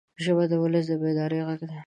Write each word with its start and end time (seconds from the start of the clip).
ژبه 0.23 0.43
د 0.51 0.53
ولس 0.63 0.85
د 0.89 0.93
بیدارۍ 1.01 1.39
غږ 1.47 1.61
ده 1.69 1.77